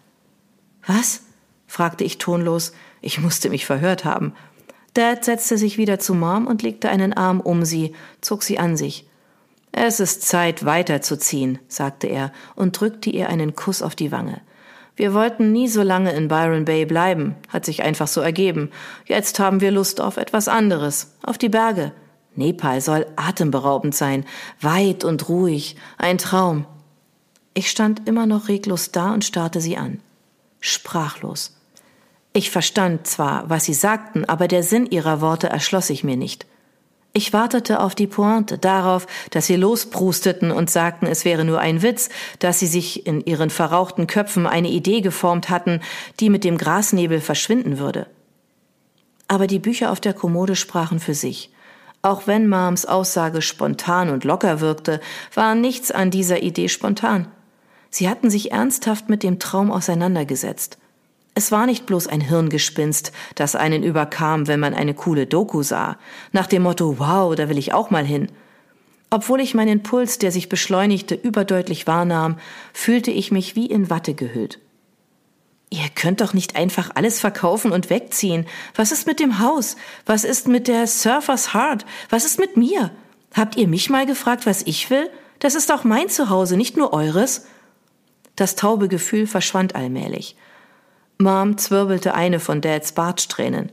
Was? 0.87 1.23
fragte 1.67 2.05
ich 2.05 2.19
tonlos. 2.19 2.71
Ich 3.01 3.19
musste 3.19 3.49
mich 3.49 3.65
verhört 3.65 4.05
haben. 4.05 4.33
Dad 4.95 5.25
setzte 5.25 5.57
sich 5.57 5.77
wieder 5.77 5.99
zu 5.99 6.15
Mom 6.15 6.47
und 6.47 6.63
legte 6.63 6.89
einen 6.89 7.13
Arm 7.13 7.41
um 7.41 7.65
sie, 7.65 7.93
zog 8.21 8.43
sie 8.43 8.57
an 8.57 8.77
sich. 8.77 9.07
Es 9.71 9.99
ist 9.99 10.23
Zeit, 10.23 10.63
weiterzuziehen, 10.63 11.59
sagte 11.67 12.07
er 12.07 12.31
und 12.55 12.79
drückte 12.79 13.09
ihr 13.09 13.27
einen 13.27 13.55
Kuss 13.55 13.81
auf 13.81 13.93
die 13.93 14.13
Wange. 14.13 14.39
Wir 14.95 15.13
wollten 15.13 15.51
nie 15.51 15.67
so 15.67 15.81
lange 15.81 16.13
in 16.13 16.29
Byron 16.29 16.63
Bay 16.63 16.85
bleiben, 16.85 17.35
hat 17.49 17.65
sich 17.65 17.83
einfach 17.83 18.07
so 18.07 18.21
ergeben. 18.21 18.71
Jetzt 19.05 19.37
haben 19.39 19.59
wir 19.59 19.71
Lust 19.71 19.99
auf 19.99 20.15
etwas 20.15 20.47
anderes, 20.47 21.15
auf 21.21 21.37
die 21.37 21.49
Berge. 21.49 21.91
Nepal 22.35 22.79
soll 22.79 23.05
atemberaubend 23.17 23.93
sein, 23.93 24.25
weit 24.61 25.03
und 25.03 25.27
ruhig, 25.27 25.75
ein 25.97 26.17
Traum. 26.17 26.65
Ich 27.53 27.69
stand 27.69 28.07
immer 28.07 28.25
noch 28.25 28.47
reglos 28.47 28.91
da 28.91 29.13
und 29.13 29.25
starrte 29.25 29.59
sie 29.59 29.75
an. 29.75 29.99
Sprachlos. 30.61 31.54
Ich 32.35 32.51
verstand 32.51 33.07
zwar, 33.07 33.49
was 33.49 33.63
sie 33.63 33.73
sagten, 33.73 34.25
aber 34.25 34.49
der 34.49 34.61
Sinn 34.61 34.87
ihrer 34.87 35.21
Worte 35.21 35.47
erschloss 35.47 35.87
sich 35.87 36.03
mir 36.03 36.17
nicht. 36.17 36.45
Ich 37.13 37.31
wartete 37.31 37.79
auf 37.79 37.95
die 37.95 38.07
Pointe, 38.07 38.57
darauf, 38.57 39.07
dass 39.29 39.45
sie 39.45 39.55
losprusteten 39.55 40.51
und 40.51 40.69
sagten, 40.69 41.05
es 41.05 41.23
wäre 41.23 41.45
nur 41.45 41.61
ein 41.61 41.81
Witz, 41.81 42.09
dass 42.39 42.59
sie 42.59 42.67
sich 42.67 43.07
in 43.07 43.21
ihren 43.21 43.49
verrauchten 43.49 44.05
Köpfen 44.05 44.47
eine 44.47 44.67
Idee 44.67 44.99
geformt 44.99 45.49
hatten, 45.49 45.79
die 46.19 46.29
mit 46.29 46.43
dem 46.43 46.57
Grasnebel 46.57 47.21
verschwinden 47.21 47.77
würde. 47.77 48.05
Aber 49.29 49.47
die 49.47 49.59
Bücher 49.59 49.89
auf 49.89 50.01
der 50.01 50.13
Kommode 50.13 50.57
sprachen 50.57 50.99
für 50.99 51.13
sich. 51.13 51.53
Auch 52.01 52.27
wenn 52.27 52.49
Mams 52.49 52.85
Aussage 52.85 53.41
spontan 53.41 54.09
und 54.09 54.25
locker 54.25 54.59
wirkte, 54.59 54.99
war 55.33 55.55
nichts 55.55 55.89
an 55.89 56.11
dieser 56.11 56.43
Idee 56.43 56.67
spontan. 56.67 57.29
Sie 57.89 58.09
hatten 58.09 58.29
sich 58.29 58.51
ernsthaft 58.51 59.07
mit 59.07 59.23
dem 59.23 59.39
Traum 59.39 59.71
auseinandergesetzt. 59.71 60.79
Es 61.37 61.51
war 61.51 61.65
nicht 61.65 61.85
bloß 61.85 62.07
ein 62.07 62.21
Hirngespinst, 62.21 63.11
das 63.35 63.55
einen 63.57 63.83
überkam, 63.83 64.47
wenn 64.47 64.61
man 64.61 64.73
eine 64.73 64.93
coole 64.93 65.27
Doku 65.27 65.63
sah, 65.63 65.97
nach 66.31 66.47
dem 66.47 66.63
Motto 66.63 66.97
Wow, 66.97 67.35
da 67.35 67.49
will 67.49 67.57
ich 67.57 67.73
auch 67.73 67.89
mal 67.89 68.05
hin. 68.05 68.29
Obwohl 69.09 69.41
ich 69.41 69.53
meinen 69.53 69.83
Puls, 69.83 70.17
der 70.17 70.31
sich 70.31 70.47
beschleunigte, 70.47 71.13
überdeutlich 71.13 71.87
wahrnahm, 71.87 72.37
fühlte 72.73 73.11
ich 73.11 73.31
mich 73.31 73.55
wie 73.57 73.65
in 73.65 73.89
Watte 73.89 74.13
gehüllt. 74.13 74.59
Ihr 75.69 75.89
könnt 75.93 76.21
doch 76.21 76.33
nicht 76.33 76.55
einfach 76.55 76.91
alles 76.95 77.19
verkaufen 77.19 77.73
und 77.73 77.89
wegziehen. 77.89 78.45
Was 78.73 78.93
ist 78.93 79.05
mit 79.05 79.19
dem 79.19 79.39
Haus? 79.39 79.75
Was 80.05 80.23
ist 80.23 80.47
mit 80.47 80.69
der 80.69 80.87
Surfers 80.87 81.53
Heart? 81.53 81.85
Was 82.09 82.23
ist 82.23 82.39
mit 82.39 82.55
mir? 82.55 82.91
Habt 83.33 83.57
ihr 83.57 83.67
mich 83.67 83.89
mal 83.89 84.05
gefragt, 84.05 84.45
was 84.45 84.61
ich 84.63 84.89
will? 84.89 85.09
Das 85.39 85.55
ist 85.55 85.69
auch 85.69 85.83
mein 85.83 86.07
Zuhause, 86.07 86.55
nicht 86.55 86.77
nur 86.77 86.93
eures. 86.93 87.47
Das 88.37 88.55
taube 88.55 88.87
Gefühl 88.87 89.27
verschwand 89.27 89.75
allmählich. 89.75 90.37
Mom 91.17 91.57
zwirbelte 91.57 92.13
eine 92.13 92.39
von 92.39 92.61
Dads 92.61 92.91
Bartsträhnen. 92.91 93.71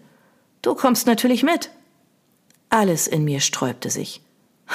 Du 0.62 0.75
kommst 0.75 1.06
natürlich 1.06 1.42
mit. 1.42 1.70
Alles 2.70 3.06
in 3.06 3.25
mir 3.25 3.40
sträubte 3.40 3.90
sich. 3.90 4.22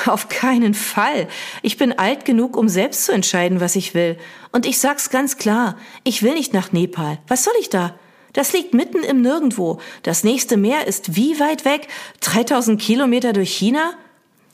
Auf 0.05 0.29
keinen 0.29 0.74
Fall. 0.74 1.27
Ich 1.62 1.77
bin 1.77 1.97
alt 1.97 2.25
genug, 2.25 2.55
um 2.55 2.69
selbst 2.69 3.05
zu 3.05 3.12
entscheiden, 3.12 3.62
was 3.62 3.75
ich 3.75 3.93
will. 3.93 4.17
Und 4.51 4.65
ich 4.65 4.79
sag's 4.79 5.09
ganz 5.09 5.38
klar, 5.38 5.77
ich 6.03 6.21
will 6.24 6.33
nicht 6.33 6.53
nach 6.53 6.71
Nepal. 6.71 7.19
Was 7.27 7.43
soll 7.43 7.53
ich 7.59 7.69
da? 7.69 7.95
Das 8.33 8.53
liegt 8.53 8.74
mitten 8.74 9.01
im 9.01 9.21
Nirgendwo. 9.21 9.79
Das 10.03 10.24
nächste 10.24 10.57
Meer 10.57 10.86
ist 10.86 11.15
wie 11.15 11.39
weit 11.39 11.65
weg? 11.65 11.88
3000 12.19 12.79
Kilometer 12.79 13.33
durch 13.33 13.51
China? 13.51 13.93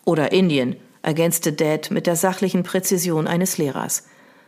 Oder 0.05 0.31
Indien, 0.31 0.77
ergänzte 1.01 1.51
Dad 1.51 1.91
mit 1.91 2.07
der 2.07 2.15
sachlichen 2.15 2.63
Präzision 2.63 3.27
eines 3.27 3.57
Lehrers. 3.57 4.03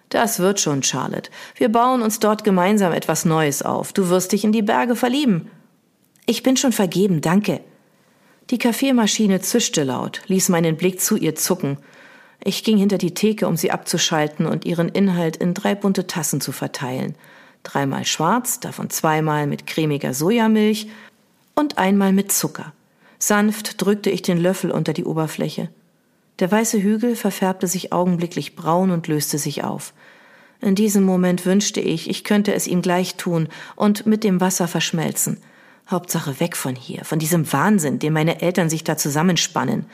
Das 0.09 0.39
wird 0.39 0.59
schon, 0.59 0.83
Charlotte. 0.83 1.31
Wir 1.55 1.69
bauen 1.69 2.01
uns 2.01 2.19
dort 2.19 2.43
gemeinsam 2.43 2.93
etwas 2.93 3.25
Neues 3.25 3.63
auf. 3.63 3.91
Du 3.91 4.09
wirst 4.09 4.31
dich 4.31 4.43
in 4.43 4.51
die 4.51 4.62
Berge 4.62 4.95
verlieben. 4.95 5.50
Ich 6.25 6.43
bin 6.43 6.57
schon 6.57 6.71
vergeben, 6.71 7.21
danke. 7.21 7.62
Die 8.51 8.57
Kaffeemaschine 8.57 9.41
zischte 9.41 9.83
laut, 9.83 10.21
ließ 10.27 10.50
meinen 10.50 10.77
Blick 10.77 11.01
zu 11.01 11.17
ihr 11.17 11.35
zucken. 11.35 11.77
Ich 12.43 12.63
ging 12.63 12.77
hinter 12.77 13.00
die 13.00 13.13
Theke, 13.13 13.47
um 13.47 13.57
sie 13.57 13.71
abzuschalten 13.71 14.45
und 14.45 14.65
ihren 14.65 14.89
Inhalt 14.89 15.38
in 15.38 15.55
drei 15.55 15.74
bunte 15.74 16.05
Tassen 16.05 16.41
zu 16.41 16.51
verteilen. 16.51 17.15
Dreimal 17.63 18.05
schwarz, 18.05 18.59
davon 18.59 18.91
zweimal 18.91 19.47
mit 19.47 19.65
cremiger 19.65 20.13
Sojamilch 20.13 20.88
und 21.55 21.79
einmal 21.79 22.13
mit 22.13 22.31
Zucker. 22.31 22.74
Sanft 23.17 23.81
drückte 23.81 24.12
ich 24.12 24.21
den 24.21 24.38
Löffel 24.38 24.69
unter 24.69 24.93
die 24.93 25.05
Oberfläche. 25.05 25.69
Der 26.39 26.51
weiße 26.51 26.82
Hügel 26.82 27.15
verfärbte 27.15 27.68
sich 27.68 27.94
augenblicklich 27.94 28.56
braun 28.56 28.92
und 28.92 29.08
löste 29.08 29.38
sich 29.38 29.63
auf. 29.63 29.94
In 30.62 30.75
diesem 30.75 31.04
Moment 31.04 31.46
wünschte 31.46 31.80
ich, 31.80 32.10
ich 32.10 32.24
könnte 32.24 32.54
es 32.54 32.68
ihm 32.68 32.82
gleich 32.82 33.15
tun 33.15 33.48
und 33.75 34.06
mit 34.06 34.24
dem 34.24 34.42
Wasser 34.42 34.68
verschmelzen. 34.68 35.38
Hauptsache 35.89 36.39
weg 36.39 36.58
von 36.58 36.75
hier, 36.75 37.06
von 37.06 37.20
diesem 37.20 37.51
Wahnsinn, 37.54 38.00
den 38.00 38.13
meine 38.13 38.42
Eltern 38.42 38.70
sich 38.70 38.84
da 38.84 38.98
zusammenspannen. 38.98 39.86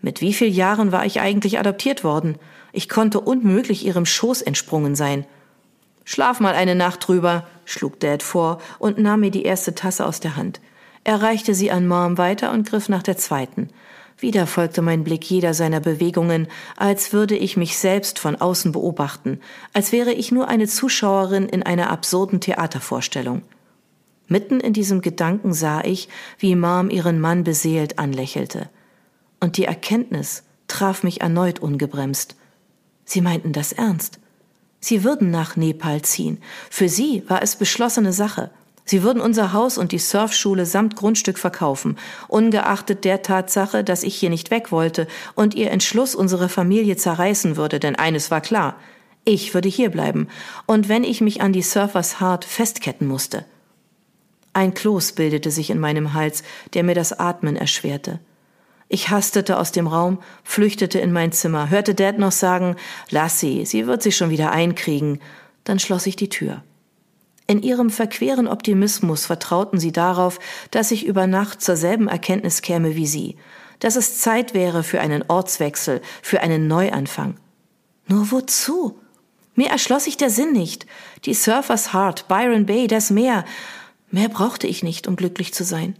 Mit 0.00 0.20
wie 0.20 0.32
viel 0.32 0.48
Jahren 0.48 0.92
war 0.92 1.04
ich 1.04 1.20
eigentlich 1.20 1.58
adoptiert 1.58 2.04
worden? 2.04 2.36
Ich 2.72 2.88
konnte 2.88 3.20
unmöglich 3.20 3.84
ihrem 3.84 4.06
Schoß 4.06 4.42
entsprungen 4.42 4.94
sein. 4.94 5.26
Schlaf 6.04 6.40
mal 6.40 6.54
eine 6.54 6.74
Nacht 6.74 7.06
drüber, 7.06 7.46
schlug 7.66 8.00
Dad 8.00 8.22
vor 8.22 8.58
und 8.78 8.98
nahm 8.98 9.20
mir 9.20 9.30
die 9.30 9.42
erste 9.42 9.74
Tasse 9.74 10.06
aus 10.06 10.20
der 10.20 10.36
Hand. 10.36 10.60
Er 11.04 11.20
reichte 11.20 11.54
sie 11.54 11.70
an 11.70 11.86
Mom 11.86 12.16
weiter 12.16 12.52
und 12.52 12.66
griff 12.66 12.88
nach 12.88 13.02
der 13.02 13.16
zweiten. 13.16 13.68
Wieder 14.20 14.48
folgte 14.48 14.82
mein 14.82 15.04
Blick 15.04 15.30
jeder 15.30 15.54
seiner 15.54 15.78
Bewegungen, 15.78 16.48
als 16.76 17.12
würde 17.12 17.36
ich 17.36 17.56
mich 17.56 17.78
selbst 17.78 18.18
von 18.18 18.34
außen 18.34 18.72
beobachten, 18.72 19.40
als 19.72 19.92
wäre 19.92 20.12
ich 20.12 20.32
nur 20.32 20.48
eine 20.48 20.66
Zuschauerin 20.66 21.48
in 21.48 21.62
einer 21.62 21.90
absurden 21.90 22.40
Theatervorstellung. 22.40 23.42
Mitten 24.26 24.58
in 24.58 24.72
diesem 24.72 25.02
Gedanken 25.02 25.54
sah 25.54 25.82
ich, 25.82 26.08
wie 26.38 26.56
Mom 26.56 26.90
ihren 26.90 27.20
Mann 27.20 27.44
beseelt 27.44 28.00
anlächelte. 28.00 28.68
Und 29.40 29.56
die 29.56 29.64
Erkenntnis 29.64 30.42
traf 30.66 31.04
mich 31.04 31.20
erneut 31.20 31.60
ungebremst. 31.60 32.34
Sie 33.04 33.20
meinten 33.20 33.52
das 33.52 33.72
ernst. 33.72 34.18
Sie 34.80 35.04
würden 35.04 35.30
nach 35.30 35.56
Nepal 35.56 36.02
ziehen. 36.02 36.38
Für 36.70 36.88
sie 36.88 37.22
war 37.28 37.42
es 37.42 37.56
beschlossene 37.56 38.12
Sache. 38.12 38.50
Sie 38.88 39.02
würden 39.02 39.20
unser 39.20 39.52
Haus 39.52 39.76
und 39.76 39.92
die 39.92 39.98
Surfschule 39.98 40.64
samt 40.64 40.96
Grundstück 40.96 41.36
verkaufen, 41.36 41.98
ungeachtet 42.26 43.04
der 43.04 43.20
Tatsache, 43.20 43.84
dass 43.84 44.02
ich 44.02 44.14
hier 44.14 44.30
nicht 44.30 44.50
weg 44.50 44.72
wollte 44.72 45.06
und 45.34 45.54
ihr 45.54 45.70
Entschluss 45.70 46.14
unsere 46.14 46.48
Familie 46.48 46.96
zerreißen 46.96 47.58
würde, 47.58 47.80
denn 47.80 47.96
eines 47.96 48.30
war 48.30 48.40
klar. 48.40 48.76
Ich 49.26 49.52
würde 49.52 49.68
hier 49.68 49.90
bleiben. 49.90 50.28
Und 50.64 50.88
wenn 50.88 51.04
ich 51.04 51.20
mich 51.20 51.42
an 51.42 51.52
die 51.52 51.60
Surfers 51.60 52.18
Heart 52.18 52.46
festketten 52.46 53.06
musste. 53.06 53.44
Ein 54.54 54.72
Kloß 54.72 55.12
bildete 55.12 55.50
sich 55.50 55.68
in 55.68 55.80
meinem 55.80 56.14
Hals, 56.14 56.42
der 56.72 56.82
mir 56.82 56.94
das 56.94 57.12
Atmen 57.12 57.56
erschwerte. 57.56 58.20
Ich 58.88 59.10
hastete 59.10 59.58
aus 59.58 59.70
dem 59.70 59.86
Raum, 59.86 60.18
flüchtete 60.44 60.98
in 60.98 61.12
mein 61.12 61.32
Zimmer, 61.32 61.68
hörte 61.68 61.94
Dad 61.94 62.18
noch 62.18 62.32
sagen, 62.32 62.76
lass 63.10 63.38
sie, 63.38 63.66
sie 63.66 63.86
wird 63.86 64.02
sich 64.02 64.16
schon 64.16 64.30
wieder 64.30 64.50
einkriegen. 64.50 65.20
Dann 65.64 65.78
schloss 65.78 66.06
ich 66.06 66.16
die 66.16 66.30
Tür. 66.30 66.62
In 67.50 67.62
ihrem 67.62 67.88
verqueren 67.88 68.46
Optimismus 68.46 69.24
vertrauten 69.24 69.80
sie 69.80 69.90
darauf, 69.90 70.38
dass 70.70 70.90
ich 70.90 71.06
über 71.06 71.26
Nacht 71.26 71.62
zur 71.62 71.76
selben 71.76 72.06
Erkenntnis 72.06 72.60
käme 72.60 72.94
wie 72.94 73.06
sie, 73.06 73.36
dass 73.78 73.96
es 73.96 74.18
Zeit 74.18 74.52
wäre 74.52 74.82
für 74.82 75.00
einen 75.00 75.24
Ortswechsel, 75.28 76.02
für 76.20 76.42
einen 76.42 76.68
Neuanfang. 76.68 77.38
Nur 78.06 78.30
wozu? 78.30 78.98
Mir 79.54 79.70
erschloss 79.70 80.04
sich 80.04 80.18
der 80.18 80.28
Sinn 80.28 80.52
nicht. 80.52 80.84
Die 81.24 81.32
Surfers 81.32 81.94
Heart, 81.94 82.28
Byron 82.28 82.66
Bay, 82.66 82.86
das 82.86 83.08
Meer. 83.08 83.46
Mehr 84.10 84.28
brauchte 84.28 84.66
ich 84.66 84.82
nicht, 84.82 85.08
um 85.08 85.16
glücklich 85.16 85.54
zu 85.54 85.64
sein. 85.64 85.96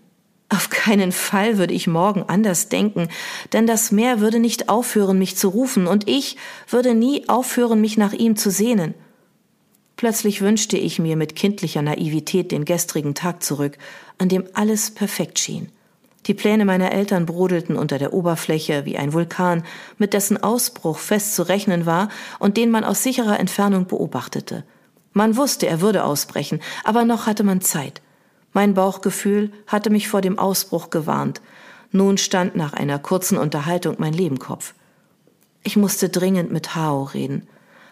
Auf 0.51 0.69
keinen 0.69 1.13
Fall 1.13 1.57
würde 1.57 1.73
ich 1.73 1.87
morgen 1.87 2.25
anders 2.29 2.69
denken, 2.69 3.09
denn 3.55 3.67
das 3.67 3.91
Meer 3.91 4.21
würde 4.21 4.39
nicht 4.39 4.69
aufhören, 4.69 5.19
mich 5.19 5.37
zu 5.37 5.49
rufen, 5.49 5.87
und 5.87 6.09
ich 6.09 6.37
würde 6.69 6.95
nie 6.95 7.27
aufhören, 7.29 7.81
mich 7.81 7.97
nach 7.97 8.13
ihm 8.13 8.37
zu 8.37 8.51
sehnen. 8.51 8.95
Plötzlich 9.99 10.43
wünschte 10.43 10.79
ich 10.79 11.01
mir 11.01 11.17
mit 11.17 11.35
kindlicher 11.35 11.83
Naivität 11.83 12.53
den 12.53 12.65
gestrigen 12.65 13.17
Tag 13.17 13.43
zurück, 13.43 13.77
an 14.17 14.29
dem 14.29 14.45
alles 14.55 14.93
perfekt 14.93 15.41
schien. 15.41 15.73
Die 16.27 16.35
Pläne 16.35 16.65
meiner 16.65 16.93
Eltern 16.93 17.27
brodelten 17.27 17.75
unter 17.75 17.99
der 17.99 18.13
Oberfläche 18.13 18.85
wie 18.85 18.97
ein 18.97 19.13
Vulkan, 19.13 19.65
mit 19.99 20.13
dessen 20.13 20.41
Ausbruch 20.41 20.99
fest 20.99 21.35
zu 21.35 21.49
rechnen 21.49 21.85
war 21.85 22.11
und 22.39 22.57
den 22.57 22.71
man 22.71 22.85
aus 22.85 23.03
sicherer 23.03 23.41
Entfernung 23.41 23.89
beobachtete. 23.89 24.63
Man 25.15 25.37
wusste, 25.37 25.67
er 25.67 25.81
würde 25.81 26.05
ausbrechen, 26.05 26.61
aber 26.85 27.05
noch 27.05 27.27
hatte 27.27 27.43
man 27.43 27.61
Zeit. 27.61 28.01
Mein 28.53 28.75
Bauchgefühl 28.75 29.51
hatte 29.67 29.91
mich 29.91 30.07
vor 30.07 30.21
dem 30.21 30.39
Ausbruch 30.39 30.91
gewarnt. 30.91 31.41
Nun 31.91 32.19
stand 32.19 32.55
nach 32.55 32.73
einer 32.73 33.01
kurzen 33.01 33.37
Unterhaltung 33.37 33.97
mein 33.99 34.13
Lebenkopf. 34.13 34.75
Ich 35.65 35.77
musste 35.77 36.09
dringend 36.09 36.53
mit 36.53 36.77
Hao 36.77 37.03
reden. 37.03 37.49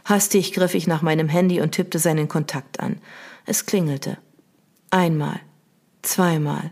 Hastig 0.06 0.52
griff 0.52 0.74
ich 0.74 0.86
nach 0.86 1.02
meinem 1.02 1.28
Handy 1.28 1.60
und 1.60 1.72
tippte 1.72 1.98
seinen 1.98 2.28
Kontakt 2.28 2.78
an. 2.78 2.98
Es 3.44 3.66
klingelte. 3.66 4.18
Einmal, 4.90 5.40
zweimal, 6.02 6.70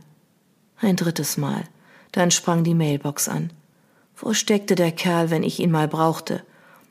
ein 0.81 0.95
drittes 0.95 1.37
Mal. 1.37 1.65
Dann 2.13 2.31
sprang 2.31 2.63
die 2.63 2.75
Mailbox 2.75 3.29
an. 3.29 3.53
Wo 4.17 4.35
steckte 4.35 4.77
der 4.77 4.93
Kerl, 4.93 5.31
wenn 5.31 5.43
ich 5.43 5.59
ihn 5.59 5.73
mal 5.73 5.89
brauchte? 5.89 6.45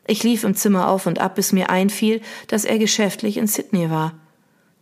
Ich 0.05 0.23
lief 0.23 0.43
im 0.43 0.53
Zimmer 0.53 0.89
auf 0.89 1.05
und 1.05 1.19
ab, 1.19 1.35
bis 1.35 1.53
mir 1.53 1.69
einfiel, 1.69 2.21
dass 2.47 2.65
er 2.65 2.77
geschäftlich 2.77 3.37
in 3.37 3.47
Sydney 3.47 3.89
war. 3.89 4.13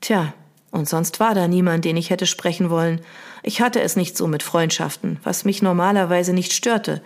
Tja, 0.02 0.34
und 0.72 0.90
sonst 0.90 1.20
war 1.20 1.36
da 1.36 1.48
niemand, 1.48 1.86
den 1.86 1.96
ich 1.96 2.10
hätte 2.10 2.26
sprechen 2.26 2.72
wollen. 2.72 3.02
Ich 3.44 3.62
hatte 3.62 3.82
es 3.82 3.96
nicht 3.96 4.18
so 4.18 4.26
mit 4.26 4.42
Freundschaften, 4.42 5.20
was 5.24 5.46
mich 5.46 5.62
normalerweise 5.62 6.34
nicht 6.34 6.54
störte. 6.54 7.04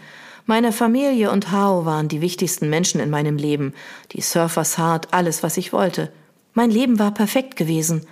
Meine 0.47 0.71
Familie 0.71 1.31
und 1.31 1.51
Hao 1.51 1.85
waren 1.85 2.07
die 2.07 2.21
wichtigsten 2.21 2.69
Menschen 2.69 3.01
in 3.01 3.09
meinem 3.09 3.37
Leben, 3.37 3.73
die 4.11 4.21
Surfers 4.21 4.77
Heart, 4.77 5.07
alles, 5.11 5.41
was 5.41 5.57
ich 5.57 5.73
wollte. 5.73 6.11
Mein 6.53 6.69
Leben 6.69 6.99
war 6.99 7.11
perfekt 7.11 7.55
gewesen. 7.55 8.05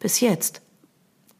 Bis 0.00 0.20
jetzt. 0.20 0.62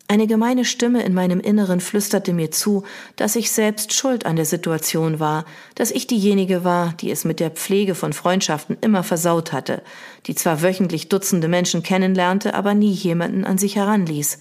Eine 0.08 0.26
gemeine 0.26 0.66
Stimme 0.66 1.02
in 1.04 1.14
meinem 1.14 1.40
Inneren 1.40 1.80
flüsterte 1.80 2.34
mir 2.34 2.50
zu, 2.50 2.84
dass 3.16 3.34
ich 3.34 3.50
selbst 3.50 3.94
schuld 3.94 4.26
an 4.26 4.36
der 4.36 4.44
Situation 4.44 5.20
war, 5.20 5.46
dass 5.74 5.90
ich 5.90 6.06
diejenige 6.06 6.64
war, 6.64 6.92
die 7.00 7.10
es 7.10 7.24
mit 7.24 7.40
der 7.40 7.50
Pflege 7.50 7.94
von 7.94 8.12
Freundschaften 8.12 8.76
immer 8.82 9.02
versaut 9.02 9.52
hatte, 9.52 9.82
die 10.26 10.34
zwar 10.34 10.60
wöchentlich 10.62 11.08
Dutzende 11.08 11.48
Menschen 11.48 11.82
kennenlernte, 11.82 12.52
aber 12.52 12.74
nie 12.74 12.92
jemanden 12.92 13.44
an 13.46 13.56
sich 13.56 13.76
heranließ. 13.76 14.38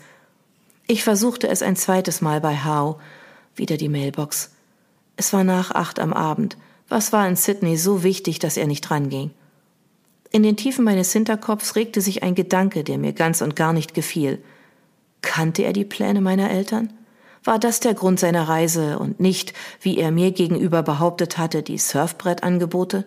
Ich 0.88 1.04
versuchte 1.06 1.48
es 1.48 1.64
ein 1.64 1.78
zweites 1.78 2.22
Mal 2.22 2.42
bei 2.42 2.58
Hao. 2.58 3.00
Wieder 3.56 3.78
die 3.78 3.90
Mailbox. 3.90 4.55
Es 5.18 5.34
war 5.34 5.44
nach 5.44 5.72
acht 5.72 6.00
am 6.00 6.14
Abend. 6.14 6.58
Was 6.88 7.12
war 7.14 7.28
in 7.28 7.36
Sydney 7.36 7.78
so 7.78 8.04
wichtig, 8.04 8.40
dass 8.40 8.58
er 8.58 8.68
nicht 8.68 8.90
ranging? 8.92 9.32
In 10.32 10.44
den 10.44 10.58
Tiefen 10.58 10.84
meines 10.84 11.12
Hinterkopfs 11.14 11.76
regte 11.76 12.02
sich 12.02 12.24
ein 12.24 12.36
Gedanke, 12.36 12.84
der 12.84 12.98
mir 12.98 13.14
ganz 13.14 13.42
und 13.42 13.56
gar 13.56 13.74
nicht 13.74 13.94
gefiel– 13.94 14.44
Kannte 15.26 15.64
er 15.64 15.74
die 15.74 15.86
Pläne 15.86 16.22
meiner 16.22 16.52
Eltern? 16.52 16.94
War 17.44 17.60
das 17.60 17.80
der 17.80 17.94
Grund 17.94 18.20
seiner 18.20 18.48
Reise 18.48 19.00
und 19.00 19.20
nicht, 19.20 19.54
wie 19.82 19.98
er 19.98 20.12
mir 20.12 20.32
gegenüber 20.32 20.84
behauptet 20.84 21.38
hatte, 21.38 21.64
die 21.64 21.78
Surfbrettangebote? 21.78 23.06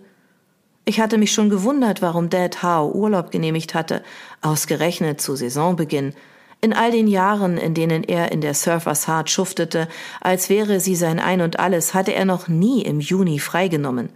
Ich 0.85 1.01
hatte 1.01 1.17
mich 1.17 1.33
schon 1.33 1.49
gewundert, 1.49 2.03
warum 2.03 2.29
Dad 2.29 2.63
Howe 2.63 2.95
Urlaub 2.95 3.31
genehmigt 3.31 3.75
hatte, 3.75 4.03
ausgerechnet 4.43 5.21
zu 5.21 5.37
Saisonbeginn, 5.37 6.13
in 6.61 6.73
all 6.73 6.91
den 6.91 7.07
Jahren, 7.07 7.57
in 7.57 7.75
denen 7.75 8.05
er 8.05 8.33
in 8.33 8.41
der 8.41 8.55
Surfers 8.55 9.07
Heart 9.07 9.31
schuftete, 9.31 9.89
als 10.21 10.49
wäre 10.49 10.81
sie 10.81 10.97
sein 10.97 11.21
Ein 11.21 11.41
und 11.41 11.59
alles, 11.59 11.95
hatte 11.95 12.15
er 12.15 12.25
noch 12.25 12.49
nie 12.49 12.83
im 12.83 13.01
Juni 13.01 13.39
freigenommen. 13.39 14.11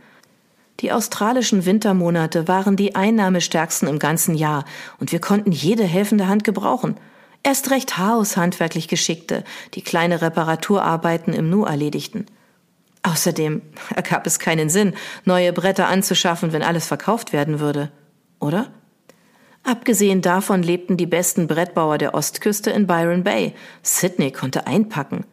Die 0.80 0.90
australischen 0.90 1.64
Wintermonate 1.64 2.48
waren 2.48 2.76
die 2.76 2.96
einnahmestärksten 2.96 3.88
im 3.88 3.98
ganzen 3.98 4.34
Jahr, 4.34 4.64
und 4.98 5.12
wir 5.12 5.20
konnten 5.20 5.52
jede 5.52 5.84
helfende 5.84 6.28
Hand 6.28 6.44
gebrauchen– 6.44 6.96
Erst 7.44 7.70
recht 7.70 7.98
Haus 7.98 8.36
handwerklich 8.36 8.86
Geschickte, 8.86 9.42
die 9.74 9.82
kleine 9.82 10.22
Reparaturarbeiten 10.22 11.34
im 11.34 11.50
Nu 11.50 11.64
erledigten. 11.64 12.26
Außerdem 13.02 13.62
ergab 13.96 14.26
es 14.26 14.38
keinen 14.38 14.70
Sinn, 14.70 14.94
neue 15.24 15.52
Bretter 15.52 15.88
anzuschaffen, 15.88 16.52
wenn 16.52 16.62
alles 16.62 16.86
verkauft 16.86 17.32
werden 17.32 17.58
würde. 17.58 17.90
Oder? 18.38 18.70
Abgesehen 19.64 20.22
davon 20.22 20.62
lebten 20.62 20.96
die 20.96 21.06
besten 21.06 21.46
Brettbauer 21.46 21.98
der 21.98 22.14
Ostküste 22.14 22.70
in 22.70 22.86
Byron 22.86 23.22
Bay. 23.22 23.54
Sydney 23.82 24.32
konnte 24.32 24.66
einpacken. 24.66 25.24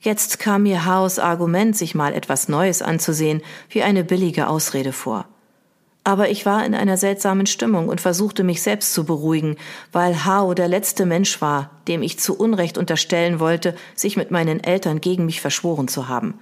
Jetzt 0.00 0.38
kam 0.38 0.62
mir 0.64 0.86
Haos 0.86 1.18
Argument, 1.18 1.76
sich 1.76 1.94
mal 1.94 2.14
etwas 2.14 2.48
Neues 2.48 2.82
anzusehen, 2.82 3.42
wie 3.68 3.82
eine 3.82 4.02
billige 4.02 4.48
Ausrede 4.48 4.92
vor. 4.92 5.26
Aber 6.02 6.30
ich 6.30 6.46
war 6.46 6.64
in 6.64 6.74
einer 6.74 6.96
seltsamen 6.96 7.46
Stimmung 7.46 7.88
und 7.88 8.00
versuchte 8.00 8.42
mich 8.42 8.62
selbst 8.62 8.94
zu 8.94 9.04
beruhigen, 9.04 9.56
weil 9.92 10.24
Hao 10.24 10.54
der 10.54 10.66
letzte 10.66 11.04
Mensch 11.04 11.42
war, 11.42 11.70
dem 11.86 12.02
ich 12.02 12.18
zu 12.18 12.36
Unrecht 12.36 12.78
unterstellen 12.78 13.38
wollte, 13.38 13.76
sich 13.94 14.16
mit 14.16 14.30
meinen 14.30 14.64
Eltern 14.64 15.02
gegen 15.02 15.26
mich 15.26 15.42
verschworen 15.42 15.88
zu 15.88 16.08
haben. 16.08 16.34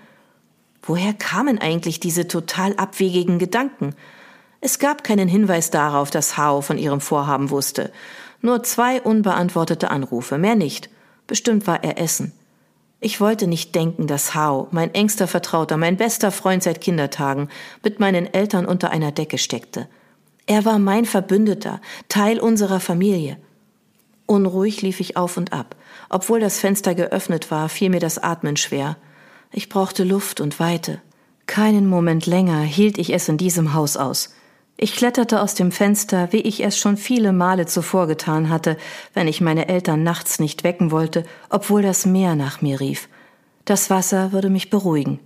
Woher 0.82 1.12
kamen 1.12 1.58
eigentlich 1.58 1.98
diese 1.98 2.28
total 2.28 2.74
abwegigen 2.76 3.40
Gedanken? 3.40 3.94
Es 4.60 4.78
gab 4.78 5.04
keinen 5.04 5.28
Hinweis 5.28 5.70
darauf, 5.70 6.10
dass 6.10 6.36
Hao 6.36 6.60
von 6.60 6.78
ihrem 6.78 7.00
Vorhaben 7.00 7.50
wusste. 7.50 7.92
Nur 8.40 8.62
zwei 8.62 9.00
unbeantwortete 9.00 9.90
Anrufe, 9.90 10.38
mehr 10.38 10.56
nicht. 10.56 10.90
Bestimmt 11.26 11.66
war 11.66 11.84
er 11.84 11.98
essen. 12.00 12.32
Ich 13.00 13.20
wollte 13.20 13.46
nicht 13.46 13.74
denken, 13.76 14.08
dass 14.08 14.34
Hao, 14.34 14.66
mein 14.72 14.92
engster 14.92 15.28
Vertrauter, 15.28 15.76
mein 15.76 15.96
bester 15.96 16.32
Freund 16.32 16.64
seit 16.64 16.80
Kindertagen, 16.80 17.48
mit 17.84 18.00
meinen 18.00 18.32
Eltern 18.32 18.66
unter 18.66 18.90
einer 18.90 19.12
Decke 19.12 19.38
steckte. 19.38 19.88
Er 20.46 20.64
war 20.64 20.80
mein 20.80 21.04
Verbündeter, 21.04 21.80
Teil 22.08 22.40
unserer 22.40 22.80
Familie. 22.80 23.36
Unruhig 24.26 24.82
lief 24.82 24.98
ich 24.98 25.16
auf 25.16 25.36
und 25.36 25.52
ab. 25.52 25.76
Obwohl 26.08 26.40
das 26.40 26.58
Fenster 26.58 26.94
geöffnet 26.94 27.50
war, 27.50 27.68
fiel 27.68 27.90
mir 27.90 28.00
das 28.00 28.18
Atmen 28.18 28.56
schwer. 28.56 28.96
Ich 29.52 29.68
brauchte 29.68 30.02
Luft 30.02 30.40
und 30.40 30.58
Weite. 30.58 31.00
Keinen 31.46 31.86
Moment 31.86 32.26
länger 32.26 32.60
hielt 32.60 32.98
ich 32.98 33.12
es 33.14 33.28
in 33.28 33.38
diesem 33.38 33.74
Haus 33.74 33.96
aus. 33.96 34.34
Ich 34.80 34.94
kletterte 34.94 35.42
aus 35.42 35.54
dem 35.54 35.72
Fenster, 35.72 36.28
wie 36.30 36.40
ich 36.40 36.62
es 36.62 36.78
schon 36.78 36.96
viele 36.96 37.32
Male 37.32 37.66
zuvor 37.66 38.06
getan 38.06 38.48
hatte, 38.48 38.76
wenn 39.12 39.26
ich 39.26 39.40
meine 39.40 39.66
Eltern 39.68 40.04
nachts 40.04 40.38
nicht 40.38 40.62
wecken 40.62 40.92
wollte, 40.92 41.24
obwohl 41.50 41.82
das 41.82 42.06
Meer 42.06 42.36
nach 42.36 42.62
mir 42.62 42.78
rief. 42.78 43.08
Das 43.64 43.90
Wasser 43.90 44.30
würde 44.30 44.50
mich 44.50 44.70
beruhigen. 44.70 45.18